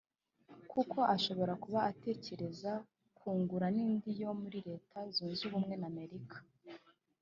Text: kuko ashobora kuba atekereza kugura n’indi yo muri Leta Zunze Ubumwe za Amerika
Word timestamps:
kuko 0.71 0.97
ashobora 1.15 1.53
kuba 1.63 1.79
atekereza 1.89 2.71
kugura 3.19 3.67
n’indi 3.75 4.11
yo 4.21 4.31
muri 4.41 4.59
Leta 4.69 4.97
Zunze 5.15 5.41
Ubumwe 5.47 5.75
za 5.81 5.87
Amerika 5.91 6.37